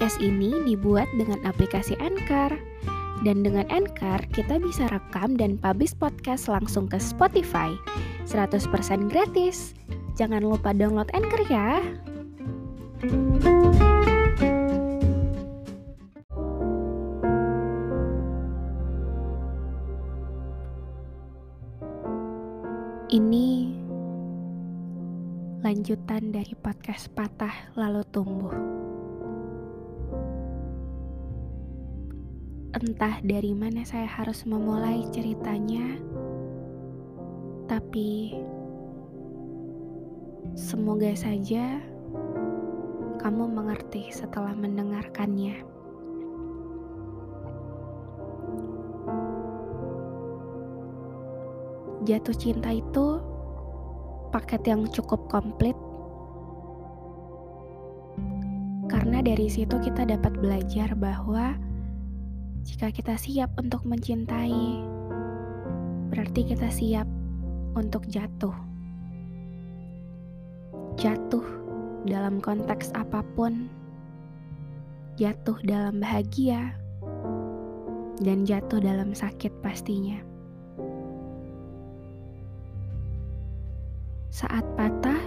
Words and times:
Podcast 0.00 0.24
ini 0.24 0.64
dibuat 0.64 1.12
dengan 1.12 1.44
aplikasi 1.44 1.92
Anchor. 2.00 2.56
Dan 3.20 3.44
dengan 3.44 3.68
Anchor, 3.68 4.24
kita 4.32 4.56
bisa 4.56 4.88
rekam 4.88 5.36
dan 5.36 5.60
publish 5.60 5.92
podcast 5.92 6.48
langsung 6.48 6.88
ke 6.88 6.96
Spotify. 6.96 7.76
100% 8.24 8.64
gratis. 9.12 9.76
Jangan 10.16 10.40
lupa 10.40 10.72
download 10.72 11.12
Anchor 11.12 11.44
ya. 11.52 11.84
Ini 23.12 23.48
lanjutan 25.60 26.32
dari 26.32 26.56
podcast 26.56 27.12
patah 27.12 27.52
lalu 27.76 28.00
tumbuh. 28.08 28.80
Entah 32.70 33.18
dari 33.26 33.50
mana 33.50 33.82
saya 33.82 34.06
harus 34.06 34.46
memulai 34.46 35.02
ceritanya, 35.10 35.98
tapi 37.66 38.38
semoga 40.54 41.10
saja 41.18 41.82
kamu 43.18 43.50
mengerti 43.50 44.14
setelah 44.14 44.54
mendengarkannya. 44.54 45.66
Jatuh 52.06 52.36
cinta 52.38 52.70
itu 52.70 53.18
paket 54.30 54.62
yang 54.70 54.86
cukup 54.86 55.26
komplit 55.26 55.74
karena 58.86 59.26
dari 59.26 59.50
situ 59.50 59.74
kita 59.82 60.06
dapat 60.06 60.38
belajar 60.38 60.94
bahwa 60.94 61.58
jika 62.60 62.92
kita 62.92 63.14
siap 63.16 63.52
untuk 63.56 63.84
mencintai, 63.88 64.84
berarti 66.12 66.40
kita 66.44 66.68
siap 66.68 67.08
untuk 67.72 68.04
jatuh. 68.08 68.52
Jatuh 71.00 71.46
dalam 72.04 72.40
konteks 72.40 72.92
apa 72.92 73.24
pun, 73.36 73.68
jatuh 75.16 75.56
dalam 75.64 76.04
bahagia, 76.04 76.76
dan 78.20 78.44
jatuh 78.44 78.80
dalam 78.80 79.16
sakit 79.16 79.52
pastinya. 79.64 80.20
Saat 84.28 84.64
patah, 84.76 85.20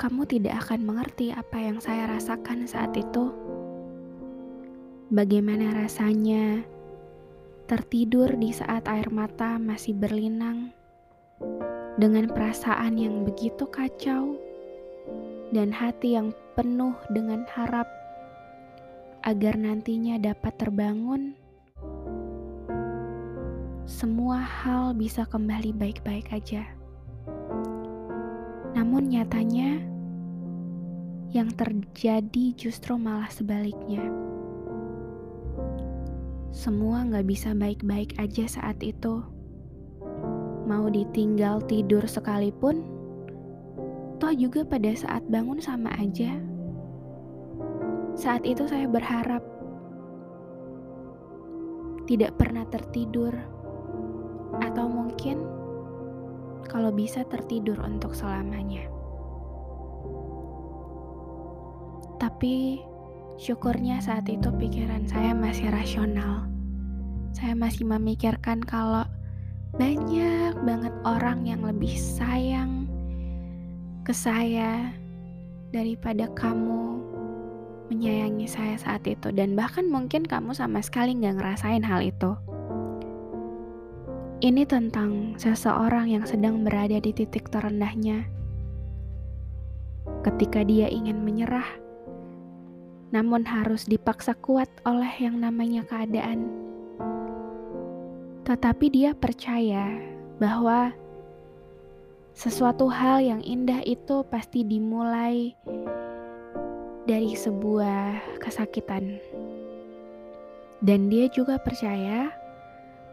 kamu 0.00 0.24
tidak 0.24 0.64
akan 0.64 0.80
mengerti 0.88 1.32
apa 1.32 1.60
yang 1.60 1.76
saya 1.80 2.08
rasakan 2.08 2.64
saat 2.64 2.96
itu. 2.96 3.49
Bagaimana 5.10 5.74
rasanya 5.74 6.62
tertidur 7.66 8.30
di 8.38 8.54
saat 8.54 8.86
air 8.86 9.10
mata 9.10 9.58
masih 9.58 9.90
berlinang 9.90 10.70
dengan 11.98 12.30
perasaan 12.30 12.94
yang 12.94 13.26
begitu 13.26 13.66
kacau 13.66 14.38
dan 15.50 15.74
hati 15.74 16.14
yang 16.14 16.30
penuh 16.54 16.94
dengan 17.10 17.42
harap 17.50 17.90
agar 19.26 19.58
nantinya 19.58 20.14
dapat 20.14 20.54
terbangun 20.62 21.34
semua 23.90 24.38
hal 24.38 24.94
bisa 24.94 25.26
kembali 25.26 25.74
baik-baik 25.74 26.30
aja. 26.30 26.62
Namun 28.78 29.10
nyatanya, 29.10 29.82
yang 31.34 31.50
terjadi 31.58 32.54
justru 32.54 32.94
malah 32.94 33.26
sebaliknya. 33.26 34.30
Semua 36.50 37.06
nggak 37.06 37.26
bisa 37.30 37.54
baik-baik 37.54 38.18
aja 38.18 38.42
saat 38.50 38.82
itu. 38.82 39.22
Mau 40.66 40.90
ditinggal 40.90 41.62
tidur 41.70 42.02
sekalipun, 42.10 42.82
toh 44.18 44.34
juga 44.34 44.66
pada 44.66 44.90
saat 44.98 45.22
bangun 45.30 45.62
sama 45.62 45.94
aja. 45.94 46.42
Saat 48.18 48.42
itu 48.42 48.66
saya 48.66 48.90
berharap 48.90 49.46
tidak 52.10 52.34
pernah 52.34 52.66
tertidur 52.66 53.30
atau 54.58 54.90
mungkin 54.90 55.46
kalau 56.66 56.90
bisa 56.90 57.22
tertidur 57.30 57.78
untuk 57.78 58.10
selamanya. 58.10 58.90
Tapi 62.18 62.82
syukurnya 63.40 64.04
saat 64.04 64.28
itu 64.28 64.52
pikiran 64.52 65.08
saya 65.08 65.32
masih 65.32 65.72
rasional. 65.72 66.44
Saya 67.32 67.56
masih 67.56 67.88
memikirkan 67.88 68.60
kalau 68.60 69.08
banyak 69.72 70.52
banget 70.60 70.92
orang 71.08 71.48
yang 71.48 71.64
lebih 71.64 71.96
sayang 71.96 72.84
ke 74.04 74.12
saya 74.12 74.92
daripada 75.72 76.28
kamu 76.36 77.00
menyayangi 77.88 78.44
saya 78.44 78.76
saat 78.76 79.08
itu 79.08 79.32
dan 79.32 79.56
bahkan 79.56 79.88
mungkin 79.88 80.28
kamu 80.28 80.52
sama 80.52 80.84
sekali 80.84 81.16
nggak 81.16 81.40
ngerasain 81.40 81.80
hal 81.80 82.04
itu. 82.04 82.36
Ini 84.44 84.68
tentang 84.68 85.40
seseorang 85.40 86.12
yang 86.12 86.28
sedang 86.28 86.60
berada 86.60 87.00
di 87.00 87.12
titik 87.12 87.48
terendahnya. 87.48 88.24
Ketika 90.24 90.64
dia 90.64 90.88
ingin 90.88 91.20
menyerah, 91.20 91.89
namun 93.10 93.42
harus 93.42 93.86
dipaksa 93.86 94.34
kuat 94.38 94.70
oleh 94.86 95.10
yang 95.18 95.42
namanya 95.42 95.82
keadaan. 95.86 96.46
Tetapi 98.46 98.86
dia 98.90 99.14
percaya 99.14 99.94
bahwa 100.42 100.94
sesuatu 102.34 102.88
hal 102.88 103.22
yang 103.22 103.42
indah 103.42 103.82
itu 103.86 104.26
pasti 104.26 104.62
dimulai 104.66 105.54
dari 107.06 107.34
sebuah 107.34 108.38
kesakitan. 108.38 109.18
Dan 110.80 111.12
dia 111.12 111.28
juga 111.28 111.60
percaya 111.60 112.32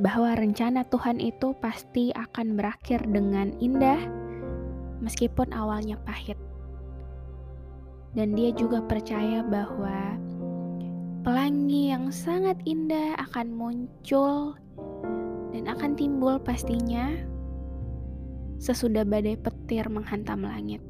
bahwa 0.00 0.32
rencana 0.32 0.86
Tuhan 0.88 1.20
itu 1.20 1.52
pasti 1.60 2.08
akan 2.16 2.56
berakhir 2.56 3.04
dengan 3.04 3.52
indah, 3.60 4.00
meskipun 5.04 5.52
awalnya 5.52 6.00
pahit. 6.08 6.40
Dan 8.10 8.34
dia 8.34 8.50
juga 8.50 8.82
percaya 8.82 9.42
bahwa 9.46 10.18
pelangi 11.22 11.94
yang 11.94 12.10
sangat 12.10 12.58
indah 12.66 13.14
akan 13.30 13.54
muncul 13.54 14.58
dan 15.54 15.70
akan 15.70 15.94
timbul 15.94 16.40
pastinya 16.40 17.12
sesudah 18.60 19.04
badai 19.06 19.36
petir 19.40 19.86
menghantam 19.88 20.44
langit. 20.44 20.82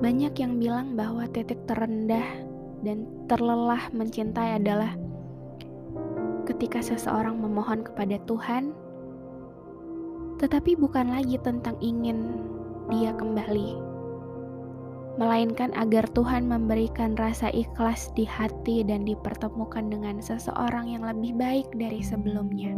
Banyak 0.00 0.32
yang 0.38 0.56
bilang 0.56 0.96
bahwa 0.96 1.28
titik 1.28 1.60
terendah 1.68 2.24
dan 2.80 3.04
terlelah 3.28 3.90
mencintai 3.92 4.56
adalah 4.56 4.96
ketika 6.48 6.80
seseorang 6.80 7.36
memohon 7.36 7.84
kepada 7.84 8.16
Tuhan, 8.24 8.72
tetapi 10.40 10.74
bukan 10.74 11.12
lagi 11.12 11.36
tentang 11.40 11.76
ingin 11.84 12.48
Dia 12.90 13.14
kembali, 13.14 13.89
melainkan 15.18 15.74
agar 15.74 16.06
Tuhan 16.14 16.46
memberikan 16.46 17.18
rasa 17.18 17.50
ikhlas 17.50 18.14
di 18.14 18.22
hati 18.28 18.86
dan 18.86 19.02
dipertemukan 19.02 19.90
dengan 19.90 20.22
seseorang 20.22 20.92
yang 20.92 21.02
lebih 21.02 21.34
baik 21.34 21.66
dari 21.74 21.98
sebelumnya. 22.04 22.76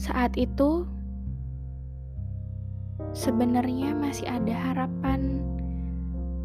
Saat 0.00 0.40
itu, 0.40 0.88
sebenarnya 3.12 3.92
masih 3.92 4.24
ada 4.24 4.54
harapan, 4.72 5.44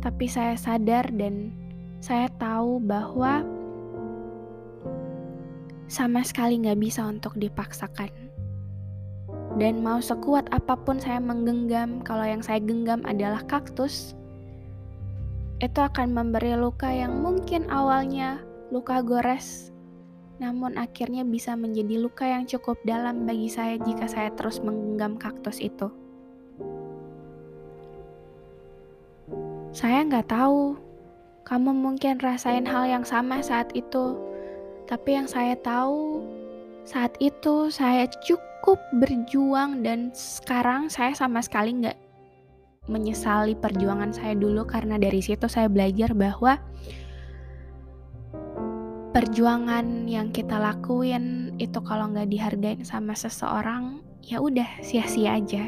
tapi 0.03 0.27
saya 0.27 0.59
sadar 0.59 1.07
dan 1.15 1.55
saya 2.03 2.27
tahu 2.35 2.83
bahwa 2.83 3.47
sama 5.85 6.25
sekali 6.25 6.59
nggak 6.59 6.81
bisa 6.81 7.05
untuk 7.07 7.37
dipaksakan. 7.39 8.24
Dan 9.55 9.79
mau 9.79 10.03
sekuat 10.03 10.51
apa 10.51 10.75
pun 10.75 10.99
saya 10.99 11.23
menggenggam, 11.23 12.03
kalau 12.03 12.27
yang 12.27 12.43
saya 12.43 12.59
genggam 12.59 12.99
adalah 13.07 13.39
kaktus, 13.47 14.11
itu 15.63 15.79
akan 15.79 16.11
memberi 16.11 16.59
luka 16.59 16.91
yang 16.91 17.23
mungkin 17.23 17.63
awalnya 17.71 18.43
luka 18.75 18.99
gores, 18.99 19.71
namun 20.43 20.75
akhirnya 20.75 21.23
bisa 21.23 21.55
menjadi 21.55 21.95
luka 22.03 22.27
yang 22.27 22.43
cukup 22.43 22.75
dalam 22.83 23.23
bagi 23.23 23.47
saya 23.47 23.79
jika 23.79 24.11
saya 24.11 24.29
terus 24.35 24.59
menggenggam 24.59 25.15
kaktus 25.15 25.63
itu. 25.63 25.87
Saya 29.71 30.03
nggak 30.03 30.27
tahu, 30.27 30.75
kamu 31.47 31.71
mungkin 31.71 32.19
rasain 32.19 32.67
hal 32.67 32.83
yang 32.89 33.05
sama 33.07 33.39
saat 33.39 33.71
itu 33.71 34.17
tapi 34.85 35.17
yang 35.17 35.25
saya 35.25 35.57
tahu 35.57 36.21
saat 36.85 37.17
itu 37.17 37.73
saya 37.73 38.05
cukup 38.21 38.41
berjuang 38.73 39.85
dan 39.85 40.09
sekarang 40.17 40.89
saya 40.89 41.13
sama 41.13 41.45
sekali 41.45 41.85
nggak 41.85 41.97
menyesali 42.89 43.53
perjuangan 43.53 44.13
saya 44.13 44.33
dulu 44.33 44.65
karena 44.65 44.97
dari 44.97 45.21
situ 45.21 45.45
saya 45.45 45.69
belajar 45.69 46.17
bahwa 46.17 46.57
perjuangan 49.13 50.09
yang 50.09 50.33
kita 50.33 50.59
lakuin 50.59 51.55
itu 51.61 51.79
kalau 51.85 52.11
nggak 52.11 52.27
dihargain 52.27 52.83
sama 52.83 53.15
seseorang 53.15 54.03
ya 54.25 54.41
udah 54.41 54.83
sia-sia 54.83 55.37
aja. 55.39 55.63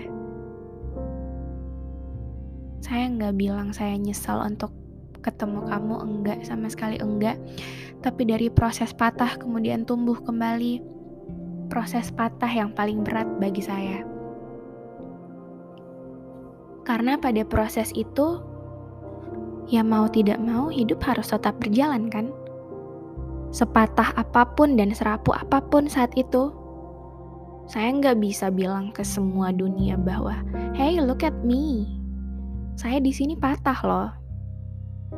Saya 2.83 3.05
nggak 3.07 3.35
bilang 3.39 3.71
saya 3.71 3.95
nyesal 3.95 4.43
untuk 4.43 4.73
ketemu 5.23 5.63
kamu 5.63 5.95
enggak 6.03 6.39
sama 6.43 6.67
sekali 6.67 6.99
enggak. 6.99 7.39
Tapi 8.03 8.29
dari 8.29 8.51
proses 8.51 8.91
patah 8.91 9.39
kemudian 9.39 9.87
tumbuh 9.87 10.19
kembali 10.21 10.96
proses 11.77 12.09
patah 12.09 12.49
yang 12.49 12.73
paling 12.73 13.05
berat 13.05 13.29
bagi 13.37 13.61
saya 13.61 14.01
karena 16.87 17.19
pada 17.19 17.43
proses 17.43 17.91
itu, 17.99 18.39
ya 19.67 19.83
mau 19.83 20.07
tidak 20.07 20.39
mau 20.39 20.71
hidup 20.71 21.03
harus 21.03 21.35
tetap 21.35 21.59
berjalan 21.59 22.07
kan? 22.07 22.31
Sepatah 23.51 24.15
apa 24.15 24.47
pun 24.55 24.79
dan 24.79 24.95
serapu 24.95 25.35
apa 25.35 25.59
pun 25.59 25.91
saat 25.91 26.15
itu, 26.15 26.55
saya 27.67 27.91
nggak 27.91 28.23
bisa 28.23 28.47
bilang 28.47 28.95
ke 28.95 29.03
semua 29.03 29.51
dunia 29.51 29.99
bahwa, 29.99 30.39
hey 30.79 31.03
look 31.03 31.27
at 31.27 31.35
me, 31.43 31.91
saya 32.79 33.03
di 33.03 33.11
sini 33.11 33.35
patah 33.35 33.79
loh. 33.83 34.09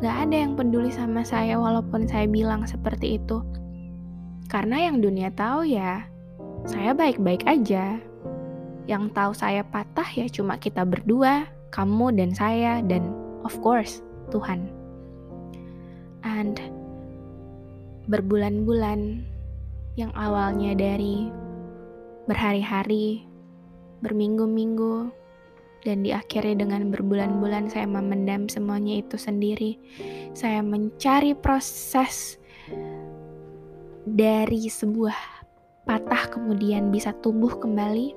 Gak 0.01 0.25
ada 0.25 0.35
yang 0.45 0.57
peduli 0.57 0.89
sama 0.89 1.21
saya 1.21 1.57
walaupun 1.61 2.09
saya 2.09 2.25
bilang 2.25 2.65
seperti 2.65 3.21
itu. 3.21 3.45
Karena 4.49 4.89
yang 4.89 5.01
dunia 5.01 5.29
tahu 5.33 5.69
ya, 5.69 6.09
saya 6.65 6.91
baik-baik 6.91 7.45
aja. 7.47 7.99
Yang 8.89 9.03
tahu 9.13 9.31
saya 9.37 9.61
patah 9.61 10.07
ya 10.17 10.25
cuma 10.27 10.57
kita 10.57 10.81
berdua, 10.83 11.45
kamu 11.69 12.17
dan 12.17 12.33
saya 12.33 12.81
dan 12.81 13.13
of 13.45 13.53
course 13.61 14.01
Tuhan. 14.33 14.67
And 16.25 16.57
berbulan-bulan 18.09 19.23
yang 19.93 20.11
awalnya 20.17 20.73
dari 20.73 21.29
berhari-hari, 22.25 23.23
berminggu-minggu, 24.01 25.13
dan 25.87 26.03
diakhiri 26.03 26.59
dengan 26.59 26.91
berbulan-bulan 26.91 27.71
saya 27.71 27.87
memendam 27.87 28.51
semuanya 28.51 28.99
itu 28.99 29.15
sendiri. 29.15 29.79
Saya 30.35 30.59
mencari 30.59 31.37
proses 31.37 32.35
dari 34.03 34.67
sebuah 34.67 35.38
patah 35.89 36.29
kemudian 36.29 36.93
bisa 36.93 37.09
tumbuh 37.25 37.57
kembali 37.57 38.13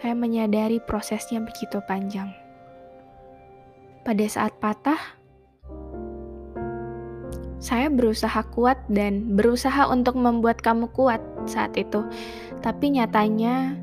saya 0.00 0.16
menyadari 0.16 0.80
prosesnya 0.80 1.44
begitu 1.44 1.76
panjang. 1.84 2.32
Pada 4.00 4.24
saat 4.32 4.56
patah, 4.56 4.96
saya 7.60 7.92
berusaha 7.92 8.40
kuat 8.56 8.80
dan 8.88 9.36
berusaha 9.36 9.92
untuk 9.92 10.16
membuat 10.16 10.64
kamu 10.64 10.88
kuat 10.96 11.20
saat 11.44 11.76
itu. 11.76 12.00
Tapi 12.64 12.96
nyatanya, 12.96 13.76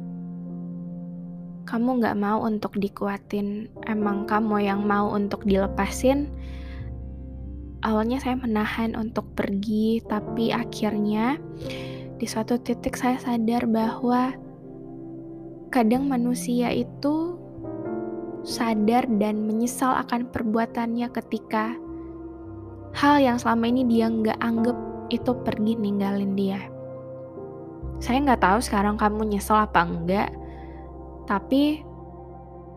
kamu 1.69 2.01
gak 2.01 2.17
mau 2.17 2.41
untuk 2.41 2.73
dikuatin. 2.81 3.69
Emang 3.85 4.25
kamu 4.25 4.65
yang 4.65 4.81
mau 4.89 5.13
untuk 5.13 5.45
dilepasin. 5.45 6.33
Awalnya 7.87 8.19
saya 8.19 8.35
menahan 8.35 8.99
untuk 8.99 9.31
pergi, 9.31 10.03
tapi 10.03 10.51
akhirnya 10.51 11.39
di 12.19 12.27
suatu 12.27 12.59
titik 12.59 12.99
saya 12.99 13.15
sadar 13.15 13.63
bahwa 13.63 14.35
Kadang 15.67 16.07
manusia 16.07 16.71
itu 16.71 17.35
sadar 18.47 19.03
dan 19.19 19.43
menyesal 19.43 19.99
akan 19.99 20.31
perbuatannya 20.31 21.11
ketika 21.11 21.75
hal 22.95 23.19
yang 23.19 23.35
selama 23.35 23.67
ini 23.67 23.83
dia 23.83 24.07
nggak 24.07 24.39
anggap 24.39 24.77
itu 25.11 25.35
pergi 25.43 25.75
ninggalin 25.75 26.39
dia. 26.39 26.71
Saya 27.99 28.23
nggak 28.23 28.39
tahu 28.47 28.59
sekarang 28.63 28.95
kamu 28.95 29.35
nyesel 29.35 29.59
apa 29.59 29.83
enggak, 29.83 30.31
tapi 31.27 31.83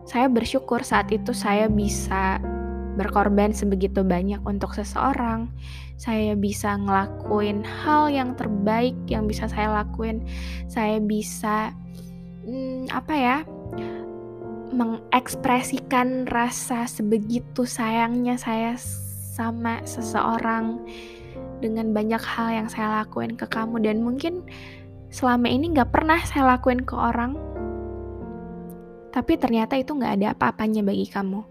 saya 0.03 0.27
bersyukur 0.27 0.83
saat 0.83 1.07
itu 1.15 1.31
saya 1.31 1.71
bisa 1.71 2.43
berkorban 3.01 3.49
sebegitu 3.49 4.05
banyak 4.05 4.37
untuk 4.45 4.77
seseorang. 4.77 5.49
Saya 5.97 6.37
bisa 6.37 6.77
ngelakuin 6.77 7.65
hal 7.65 8.13
yang 8.13 8.37
terbaik 8.37 8.93
yang 9.09 9.25
bisa 9.25 9.49
saya 9.49 9.73
lakuin. 9.73 10.21
Saya 10.69 11.01
bisa 11.01 11.73
hmm, 12.45 12.93
apa 12.93 13.13
ya 13.17 13.37
mengekspresikan 14.71 16.31
rasa 16.31 16.87
sebegitu 16.87 17.67
sayangnya 17.67 18.39
saya 18.39 18.79
sama 19.35 19.83
seseorang 19.83 20.79
dengan 21.59 21.91
banyak 21.91 22.23
hal 22.23 22.49
yang 22.55 22.67
saya 22.71 23.03
lakuin 23.03 23.35
ke 23.35 23.45
kamu 23.51 23.83
dan 23.83 23.99
mungkin 23.99 24.47
selama 25.11 25.51
ini 25.51 25.75
nggak 25.75 25.91
pernah 25.91 26.19
saya 26.23 26.55
lakuin 26.55 26.87
ke 26.87 26.95
orang 26.95 27.35
tapi 29.11 29.35
ternyata 29.35 29.75
itu 29.75 29.91
nggak 29.91 30.23
ada 30.23 30.27
apa-apanya 30.31 30.87
bagi 30.87 31.05
kamu 31.11 31.50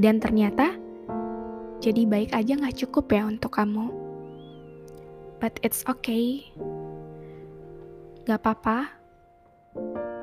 dan 0.00 0.22
ternyata 0.22 0.76
jadi 1.82 2.06
baik 2.06 2.30
aja 2.30 2.54
nggak 2.54 2.78
cukup 2.86 3.10
ya 3.10 3.26
untuk 3.26 3.58
kamu. 3.58 3.90
But 5.42 5.58
it's 5.66 5.82
okay. 5.90 6.46
Gak 8.22 8.38
apa-apa. 8.38 8.94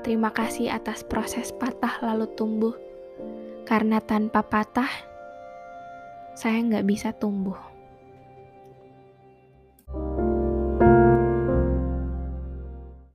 Terima 0.07 0.31
kasih 0.31 0.71
atas 0.71 1.03
proses 1.03 1.51
patah 1.51 1.99
lalu 1.99 2.31
tumbuh, 2.39 2.71
karena 3.67 3.99
tanpa 3.99 4.39
patah, 4.39 4.87
saya 6.39 6.63
nggak 6.63 6.87
bisa 6.87 7.11
tumbuh. 7.11 7.68